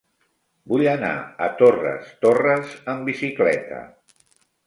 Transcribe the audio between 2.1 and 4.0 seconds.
Torres amb bicicleta.